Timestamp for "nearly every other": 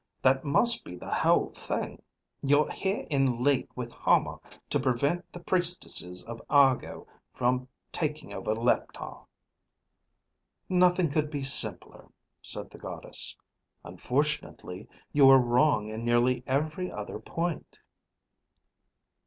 16.03-17.19